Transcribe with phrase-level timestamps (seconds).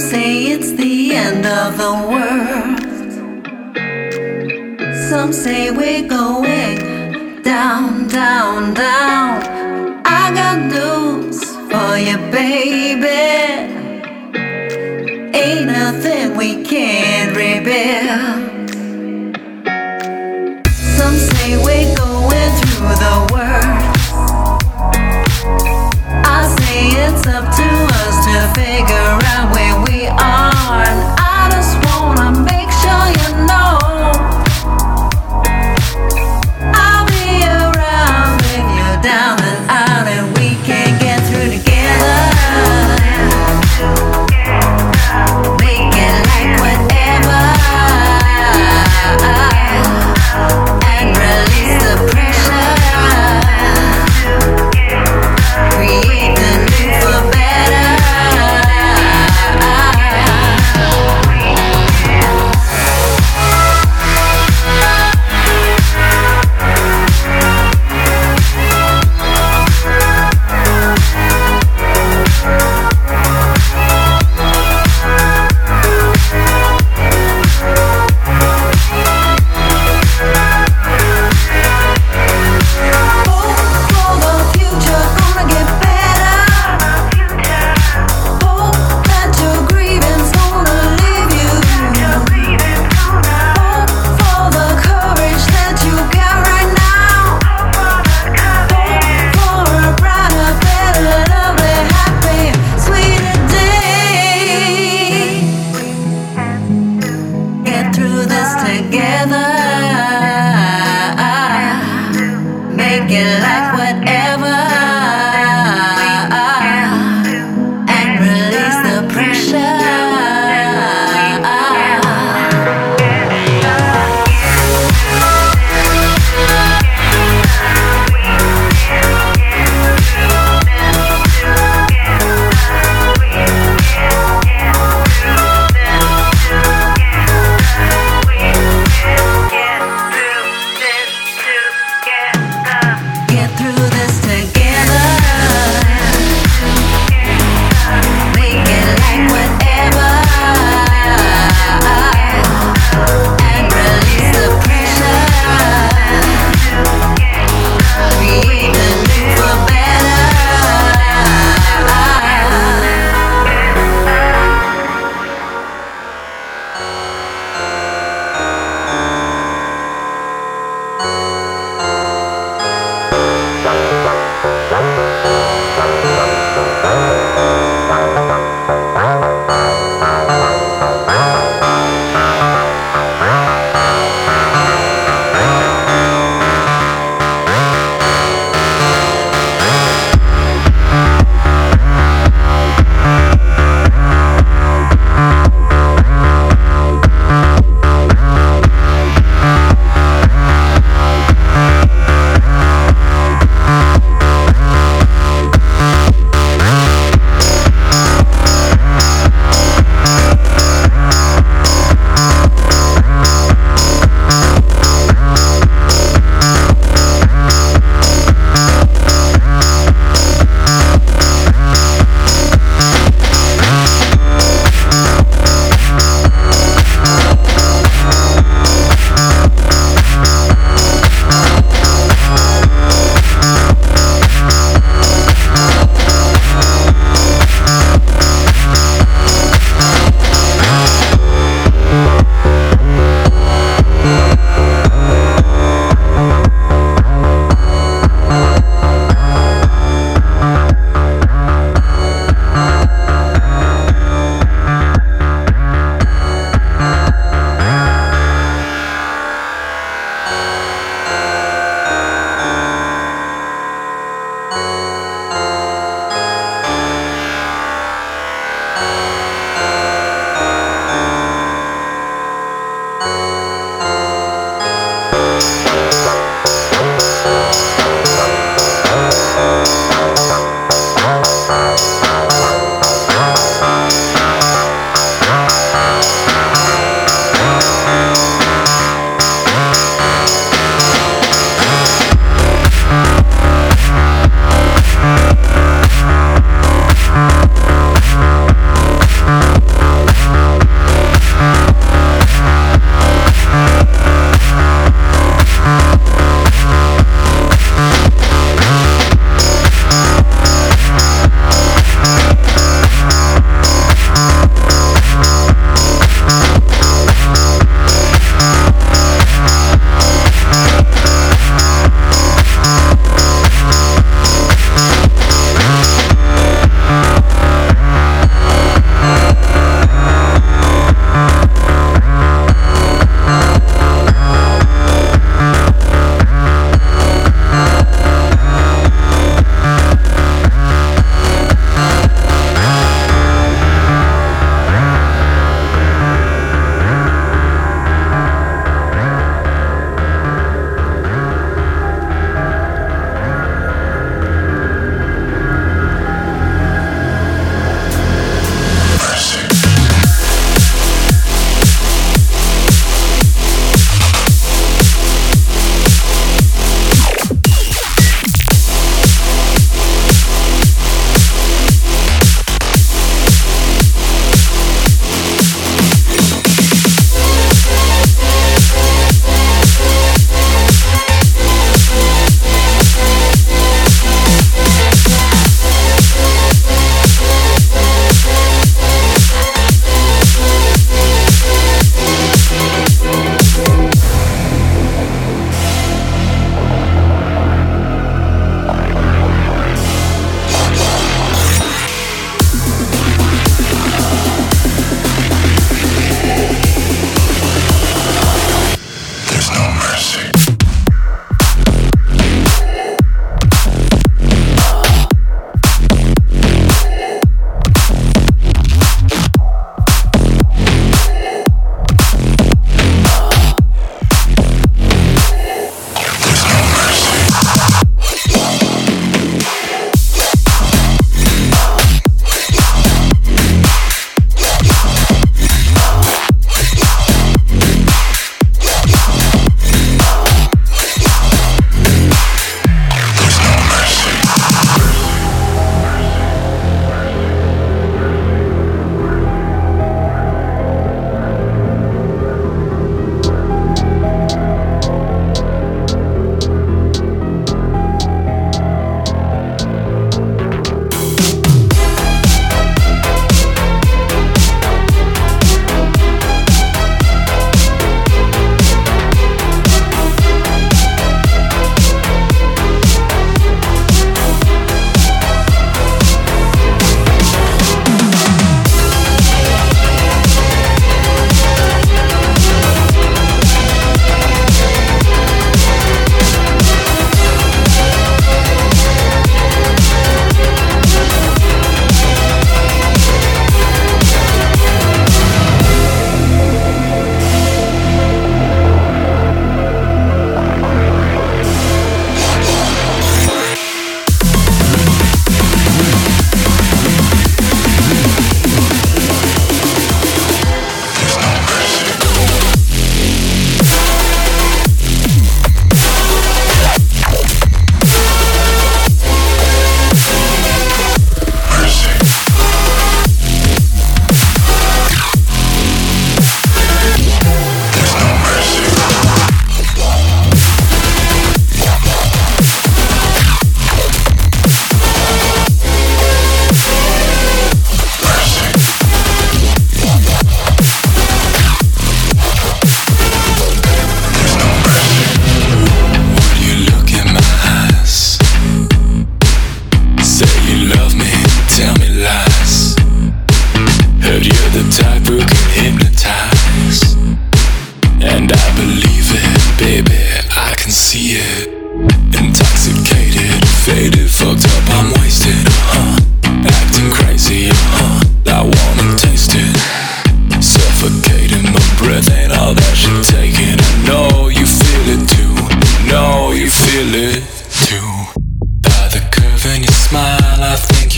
[0.00, 2.80] say it's the end of the world.
[5.10, 10.02] Some say we're going down, down, down.
[10.06, 13.19] I got news for you, baby.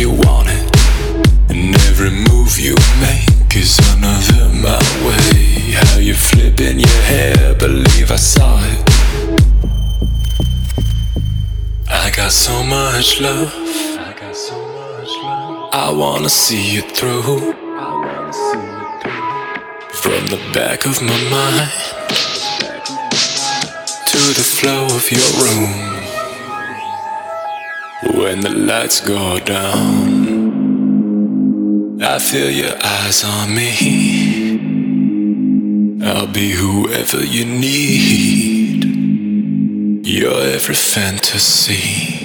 [0.03, 0.67] you want it.
[1.51, 2.75] And every move you
[3.07, 5.75] make is another my way.
[5.79, 8.81] How you flipping your hair, believe I saw it.
[11.89, 13.53] I got so much love.
[14.09, 15.71] I got so much love.
[15.73, 17.55] I wanna see you through.
[17.87, 19.93] I wanna see you through.
[20.03, 21.71] From the back of my mind
[24.11, 26.02] to the flow of your room
[28.23, 29.91] when the lights go down.
[32.01, 33.73] I feel your eyes on me.
[36.07, 38.85] I'll be whoever you need.
[40.07, 42.22] You're every fantasy.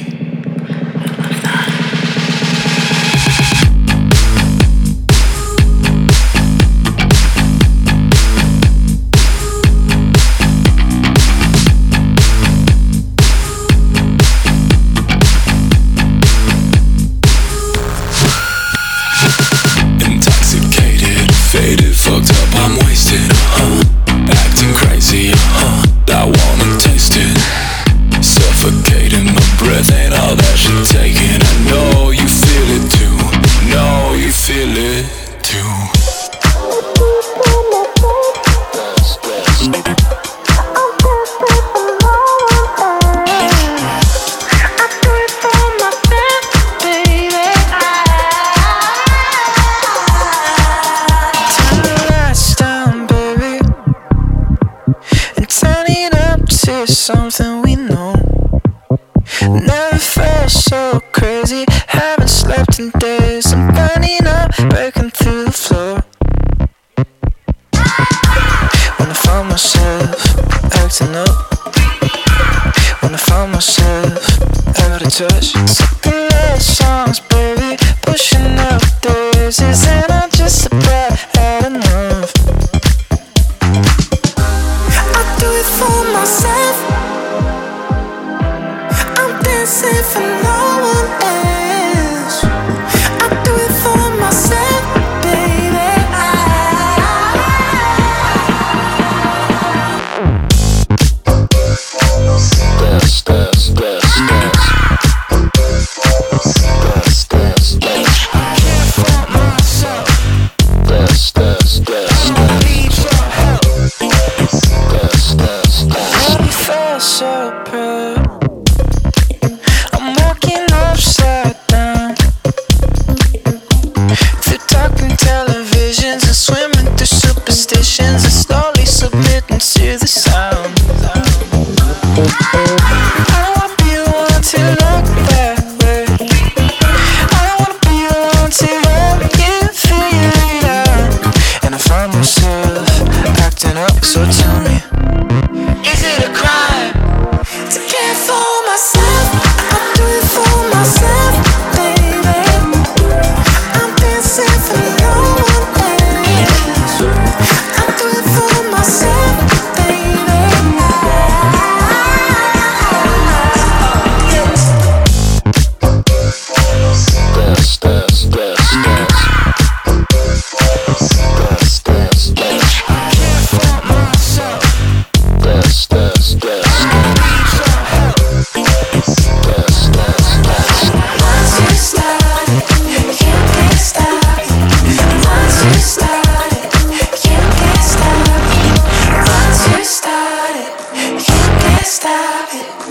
[75.17, 76.16] touch.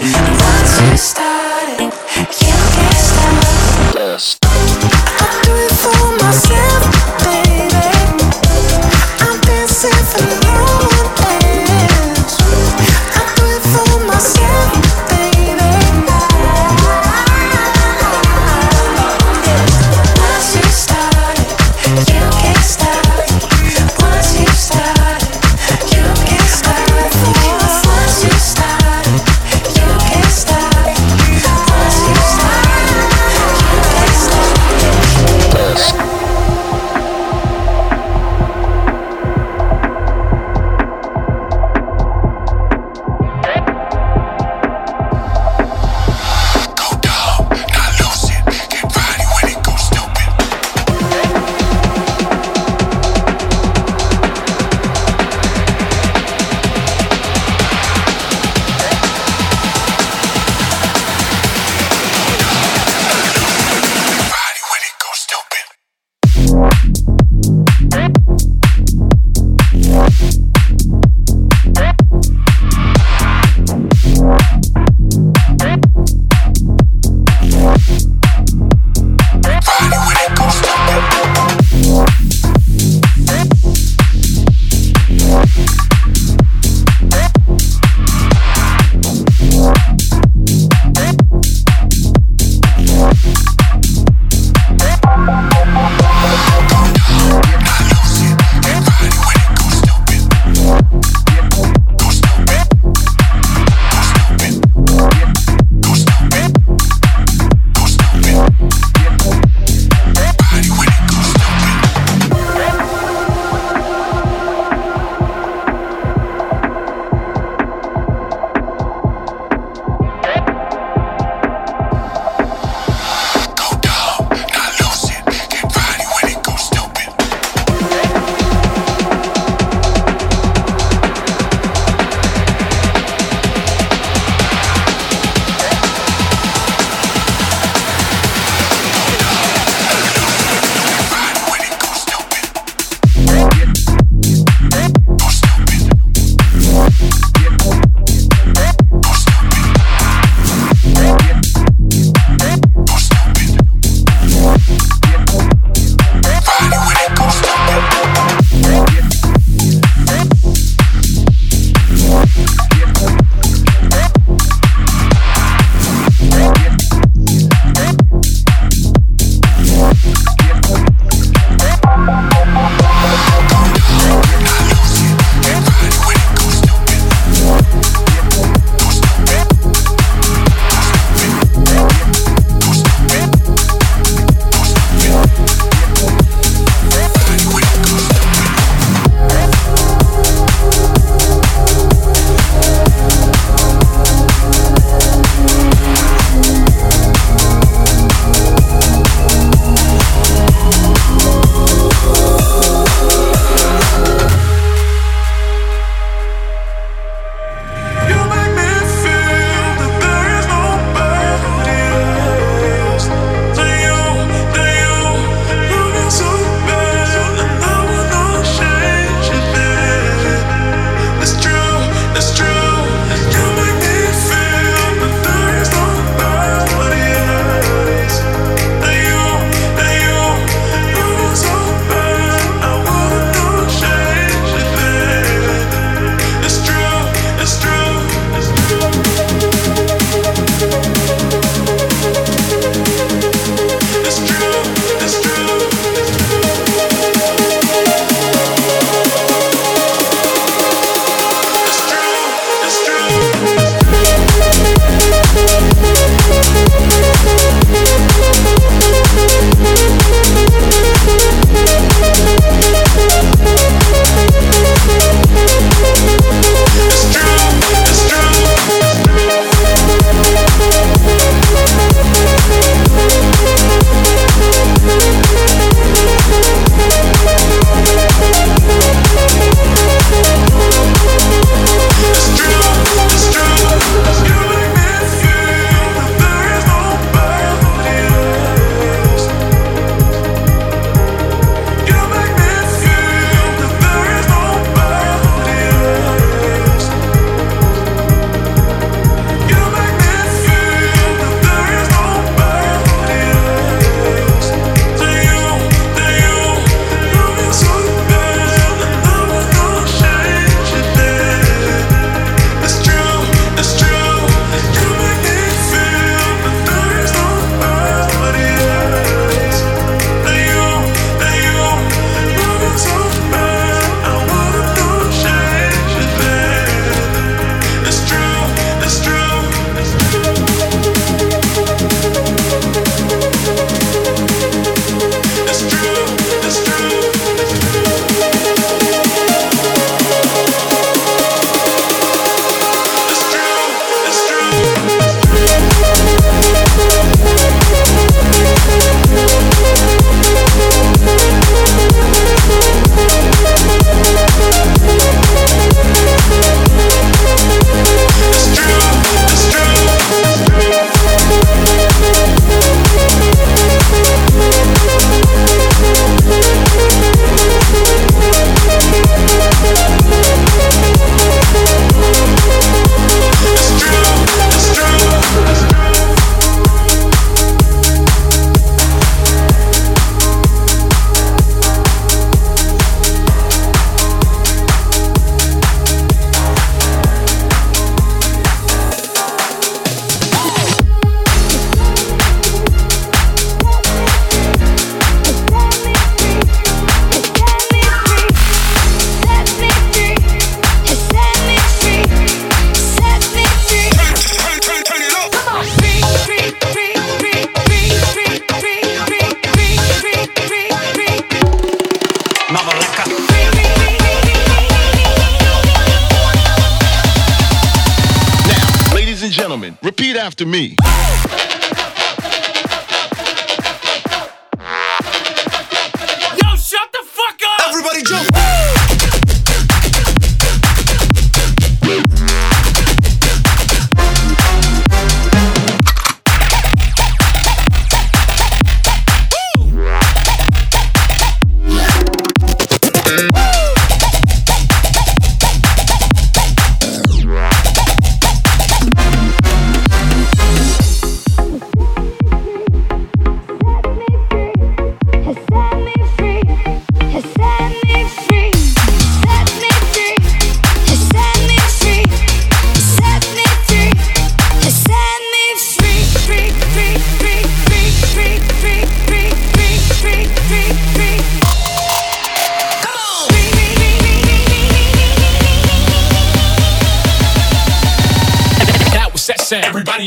[0.06, 0.45] He's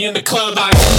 [0.04, 0.99] in the club like.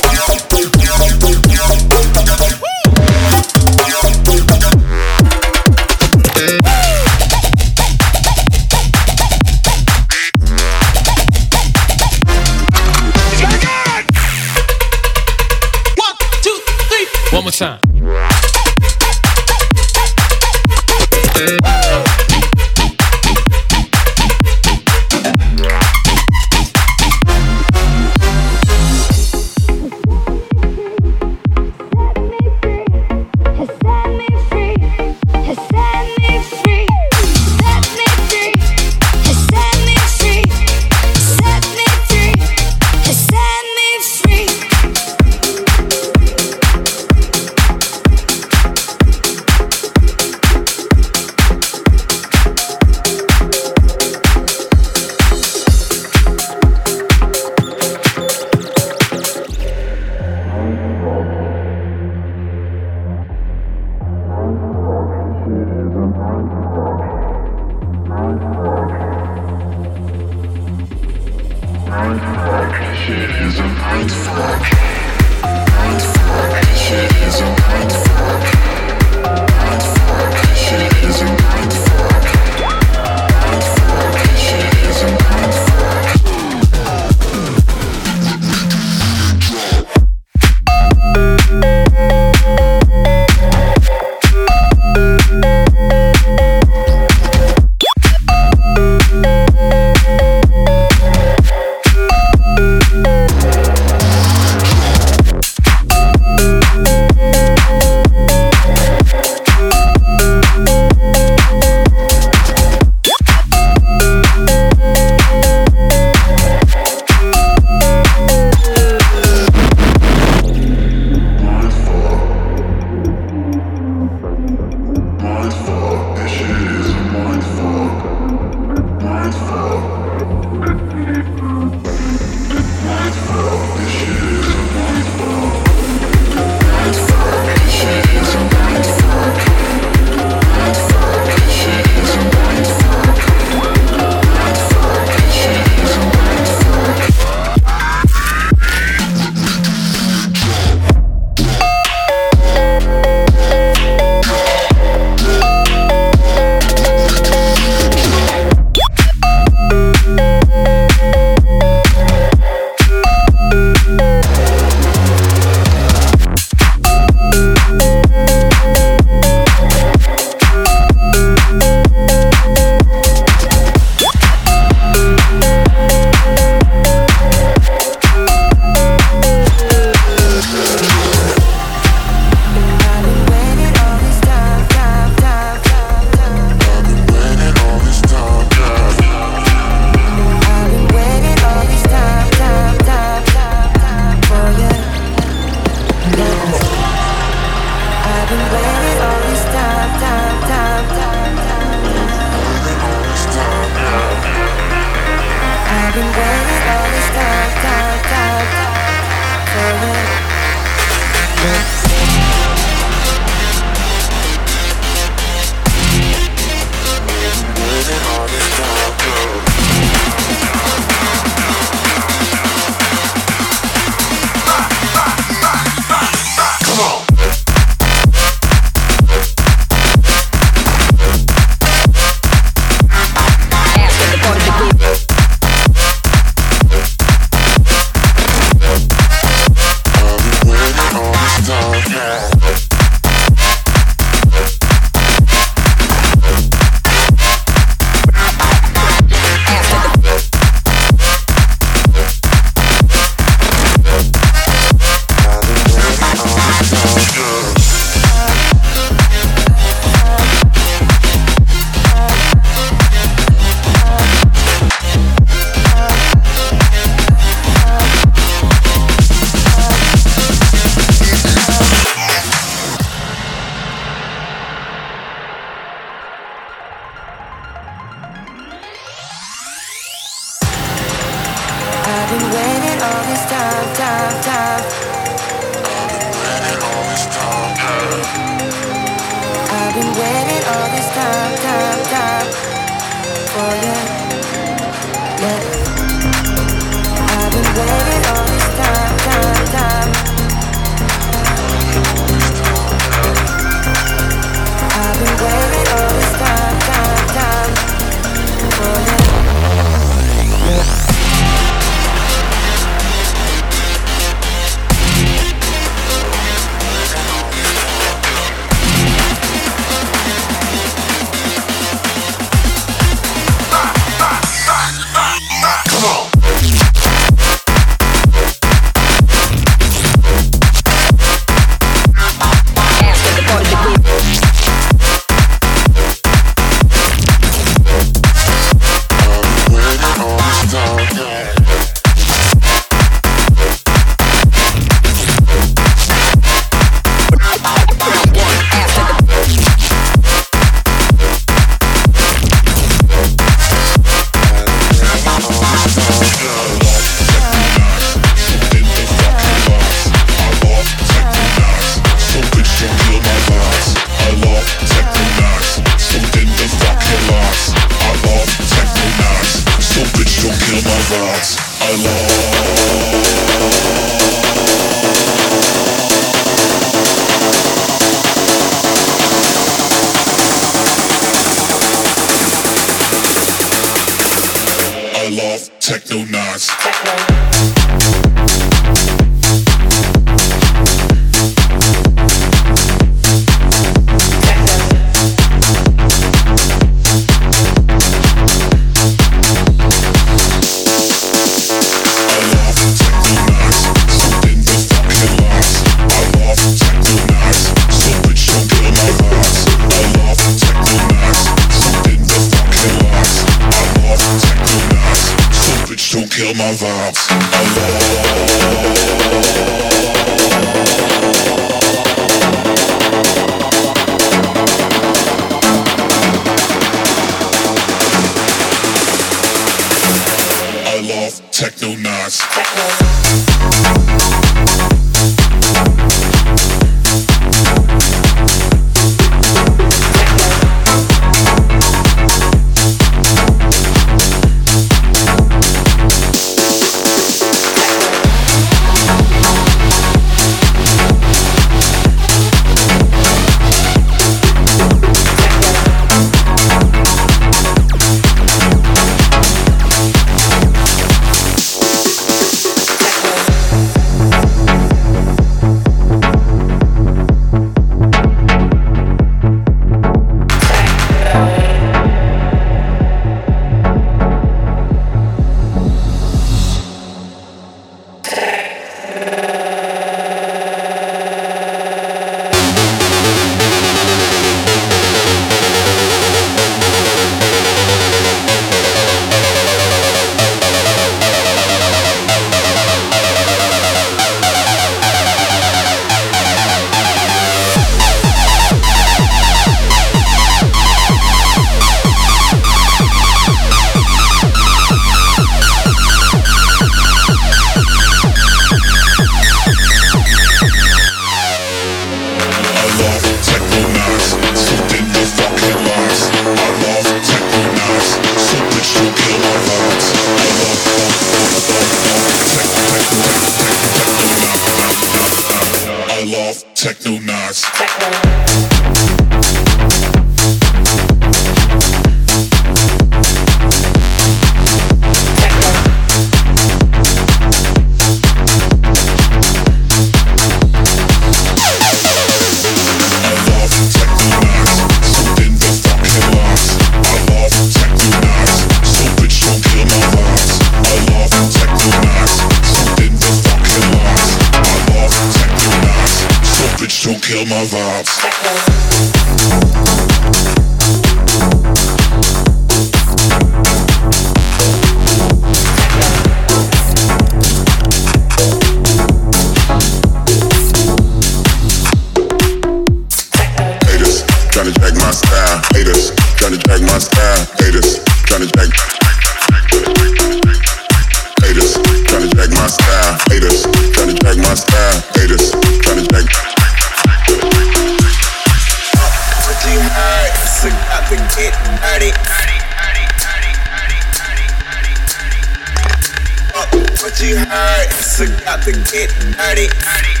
[598.23, 599.47] got to get dirty.
[599.47, 600.00] dirty.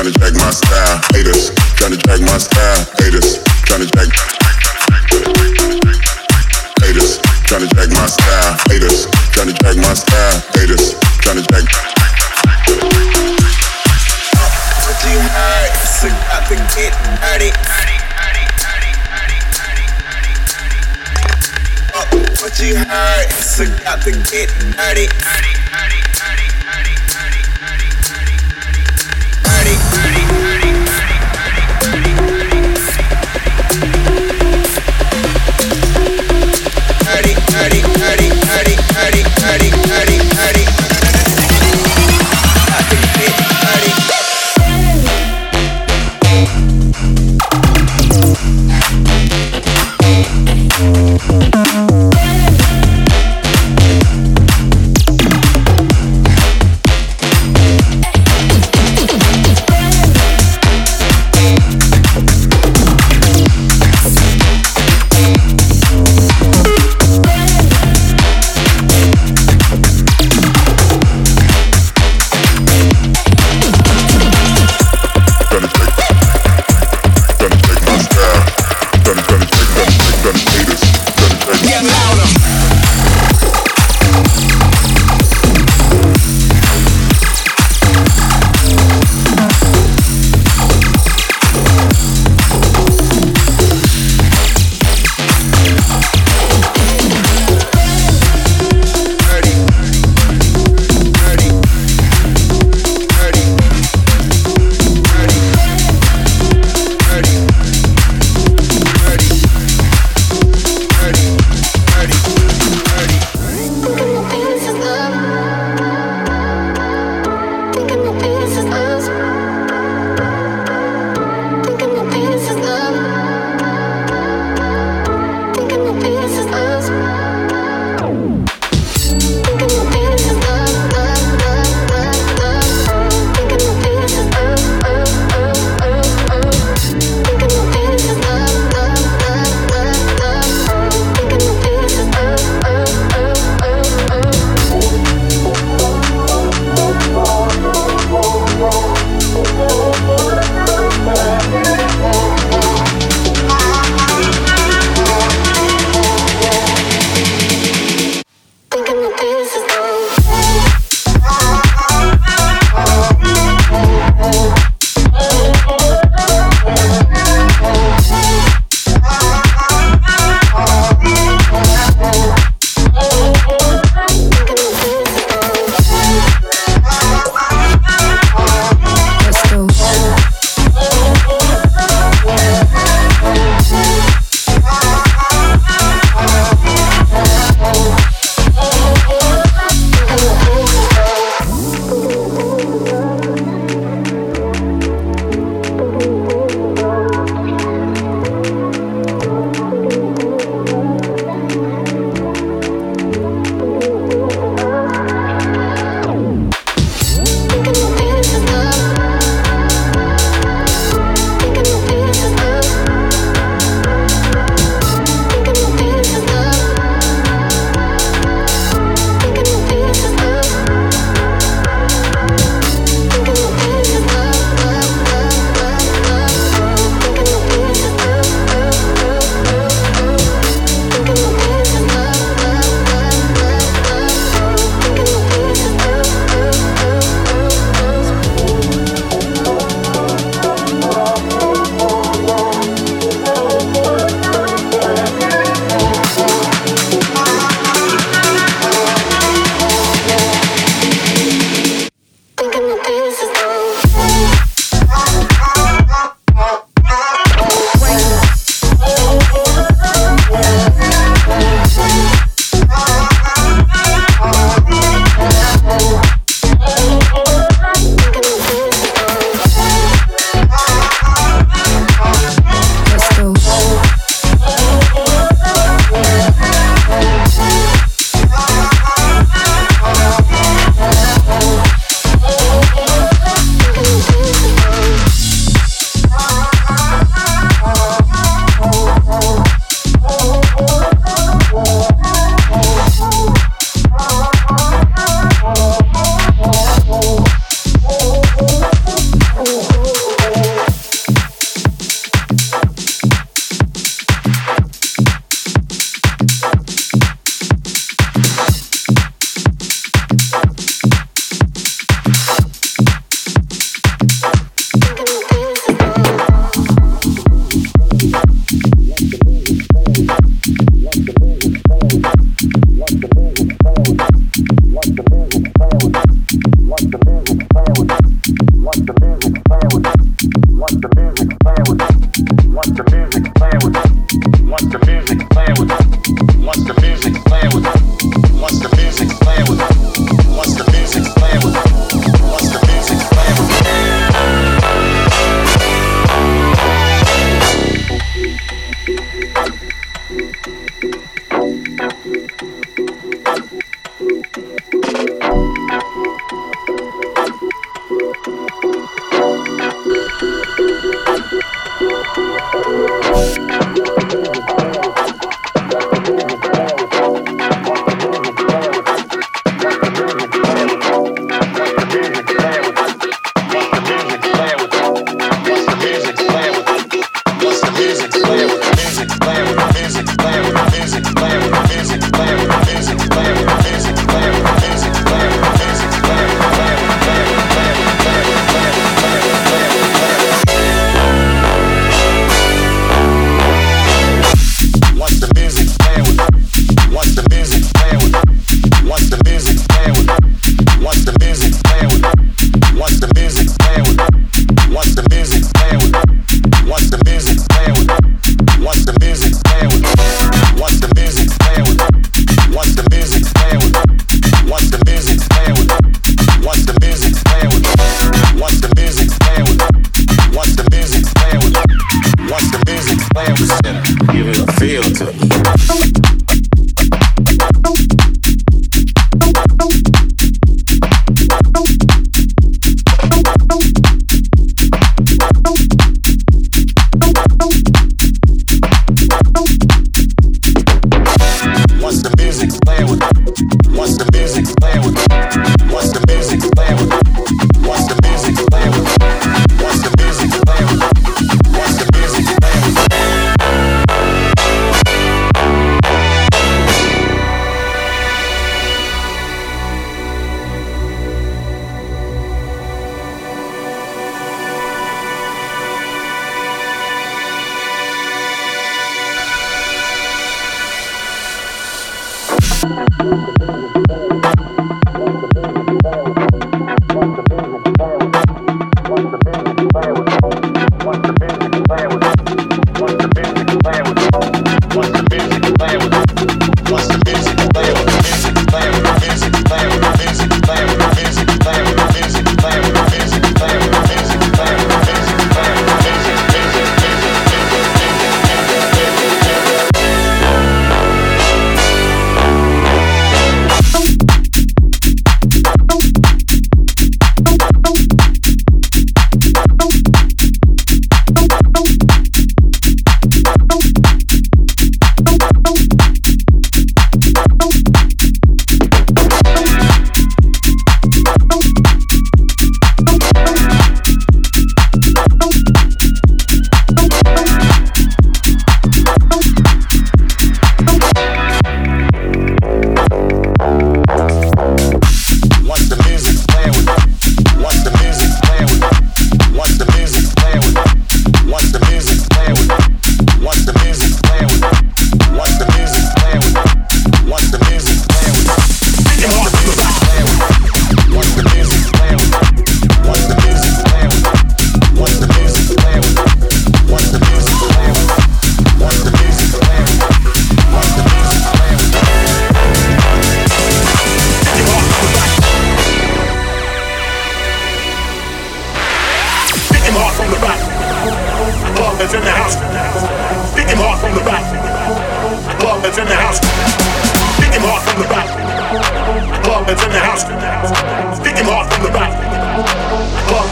[0.00, 3.36] trying to jack my style, haters, trying to jack my style, haters,
[3.68, 4.08] trying to jack.
[6.80, 9.04] Haters, trying to jack my style, haters,
[9.36, 11.68] trying to jack my style, haters, trying to jack.
[14.88, 17.52] Pretty hard, so got to get dirty.
[22.40, 25.12] Pretty hard, so got to get dirty.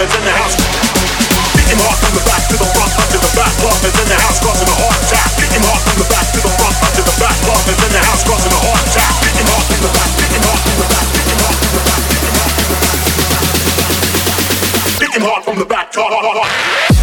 [0.01, 0.55] is in the house.
[1.79, 3.51] Hard from the back to the front, up to the back.
[3.59, 4.99] In the house, causing a hard
[5.83, 7.35] from the back to the front, up to the back.
[7.39, 8.87] In the house, causing a hard
[9.67, 10.87] from the back, hard from the
[15.19, 16.98] back, hard from the back, hard hard from the back.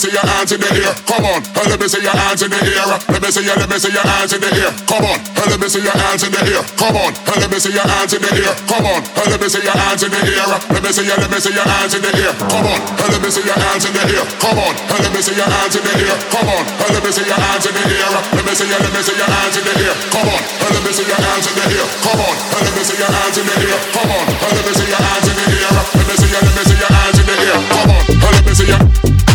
[0.00, 0.96] See your hands in the air.
[1.04, 2.88] Come on, let me see your hands in the air.
[3.12, 4.72] Let me see your, let me see your hands in the air.
[4.88, 6.64] Come on, let me see your hands in the air.
[6.80, 8.54] Come on, let me see your hands in the air.
[8.64, 10.48] Come on, let me see your hands in the air.
[10.72, 12.32] Let me see your, let me see your hands in the air.
[12.32, 14.24] Come on, let me see your hands in the air.
[14.40, 16.16] Come on, let me see your hands in the air.
[16.32, 18.08] Come on, let me see your hands in the air.
[18.32, 19.94] Let me see your, let me see your hands in the air.
[20.16, 21.88] Come on, let me see your hands in the air.
[22.00, 23.78] Come on, let me see your hands in the air.
[23.92, 25.76] Come on, let me see your hands in the air.
[25.92, 27.60] Let me see your, let me see your hands in the air.
[27.68, 29.29] Come on, let me see your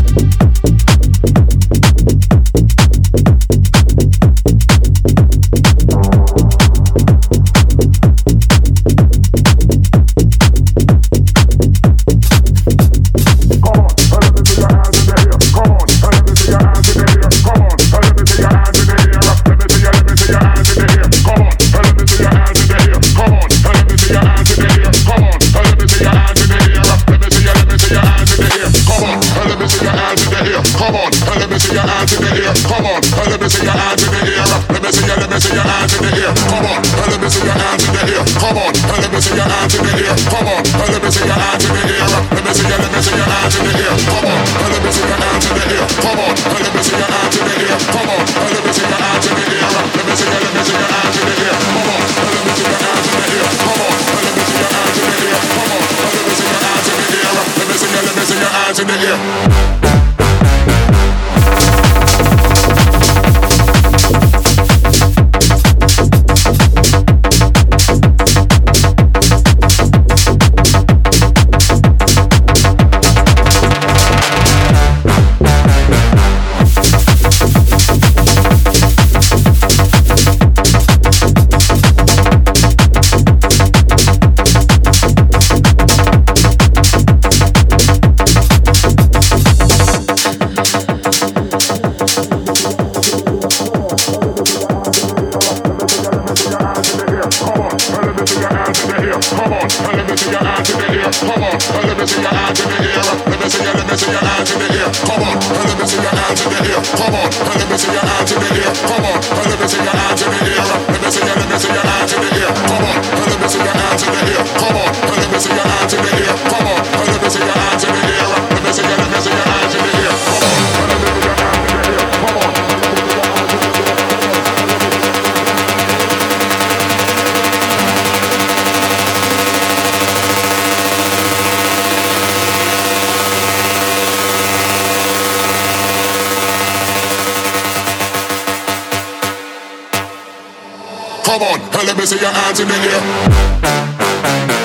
[141.26, 144.65] Come on, let me see your hands in the air.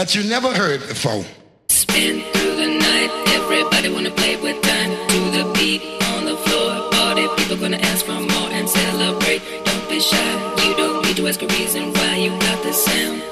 [0.00, 1.22] that you never heard before.
[1.68, 4.92] Spin through the night, everybody wanna play with time.
[5.12, 5.82] To the beat
[6.14, 9.42] on the floor, party people gonna ask for more and celebrate.
[9.66, 10.30] Don't be shy,
[10.64, 13.29] you don't need to ask a reason why you got the sound.